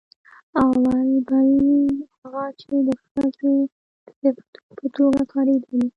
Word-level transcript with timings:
او 0.61 0.69
بل 1.27 1.51
هغه 2.19 2.45
چې 2.59 2.75
د 2.87 2.89
ښځې 3.03 3.53
د 4.21 4.23
صفتونو 4.23 4.69
په 4.79 4.87
توګه 4.95 5.21
کارېدلي 5.33 5.85